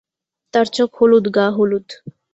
তাঁর 0.53 0.67
চোখ 0.73 0.89
হলুদ, 0.99 1.25
গা 1.35 1.45
হলুদ। 1.57 1.87